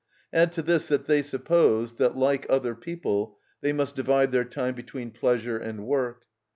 [0.33, 4.73] Add to this that they suppose that, like other people, they must divide their time
[4.73, 6.23] between pleasure and work.